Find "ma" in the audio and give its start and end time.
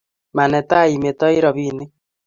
0.35-0.43